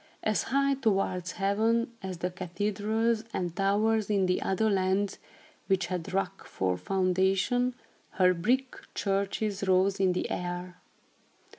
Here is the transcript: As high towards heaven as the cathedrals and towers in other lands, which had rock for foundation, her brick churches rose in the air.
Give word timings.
As 0.23 0.41
high 0.49 0.73
towards 0.73 1.33
heaven 1.33 1.91
as 2.01 2.17
the 2.17 2.31
cathedrals 2.31 3.23
and 3.35 3.55
towers 3.55 4.09
in 4.09 4.27
other 4.41 4.67
lands, 4.67 5.19
which 5.67 5.85
had 5.93 6.11
rock 6.11 6.43
for 6.47 6.75
foundation, 6.75 7.75
her 8.13 8.33
brick 8.33 8.79
churches 8.95 9.67
rose 9.67 9.99
in 9.99 10.13
the 10.13 10.31
air. 10.31 10.81